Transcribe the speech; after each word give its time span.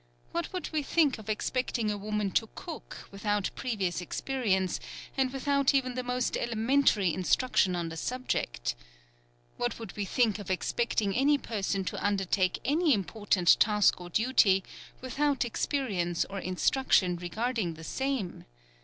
What 0.31 0.51
would 0.51 0.67
we 0.71 0.81
think 0.81 1.19
of 1.19 1.29
expecting 1.29 1.91
a 1.91 1.95
woman 1.95 2.31
to 2.31 2.49
cook, 2.55 3.07
without 3.11 3.51
previous 3.53 4.01
experience 4.01 4.79
and 5.15 5.31
without 5.31 5.75
even 5.75 5.93
the 5.93 6.01
most 6.01 6.35
elementary 6.35 7.13
instruction 7.13 7.75
on 7.75 7.89
the 7.89 7.97
subject? 7.97 8.73
What 9.57 9.77
would 9.77 9.95
we 9.95 10.05
think 10.05 10.39
of 10.39 10.49
expecting 10.49 11.15
any 11.15 11.37
person 11.37 11.85
to 11.85 12.03
undertake 12.03 12.59
any 12.65 12.95
important 12.95 13.59
task 13.59 14.01
or 14.01 14.09
duty 14.09 14.63
without 15.01 15.45
experience 15.45 16.25
or 16.25 16.39
instruction 16.39 17.15
regarding 17.17 17.75
the 17.75 17.83
same? 17.83 18.45